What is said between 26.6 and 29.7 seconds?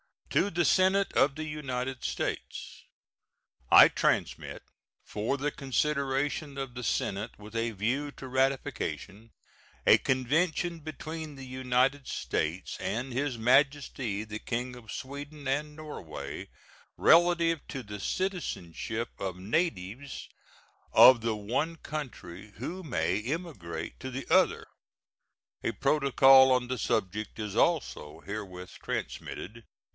the subject is also herewith transmitted.